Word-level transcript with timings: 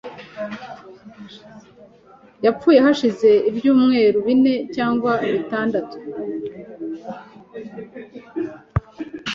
Yapfuye 2.45 2.79
hashize 2.85 3.29
ibyumweru 3.49 4.17
bine 4.25 4.55
cyangwa 4.75 5.11
bitandatu. 5.31 5.95